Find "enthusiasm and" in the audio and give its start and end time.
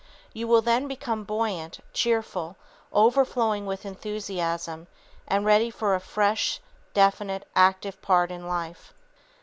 3.85-5.45